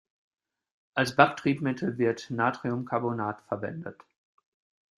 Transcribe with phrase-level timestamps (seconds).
[0.95, 4.03] Als Backtriebmittel wird Natriumcarbonat verwendet.